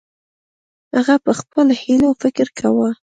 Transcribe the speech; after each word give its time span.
هغه 0.95 1.15
په 1.25 1.31
خپلو 1.39 1.71
هیلو 1.81 2.09
فکر 2.21 2.47
کاوه. 2.59 2.89